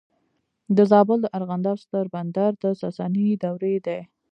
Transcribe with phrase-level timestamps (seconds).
[0.75, 3.99] د زابل د ارغنداب ستر بند د ساساني دورې دی